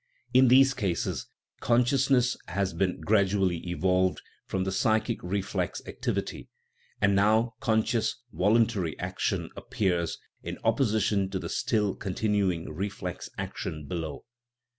In 0.33 0.47
these 0.47 0.73
cases 0.73 1.27
consciousness 1.59 2.35
has 2.47 2.73
been 2.73 3.01
gradually 3.01 3.57
evolved 3.69 4.23
from 4.47 4.63
the 4.63 4.71
psychic 4.71 5.21
reflex 5.21 5.79
ac 5.85 5.97
tivity, 6.01 6.47
and 6.99 7.13
now 7.15 7.53
conscious, 7.59 8.15
voluntary 8.33 8.97
action 8.97 9.51
appears, 9.55 10.17
in 10.41 10.57
opposition 10.63 11.29
to 11.29 11.37
the 11.37 11.49
still 11.49 11.93
continuing 11.93 12.73
reflex 12.73 13.29
action 13.37 13.85
below. 13.85 14.25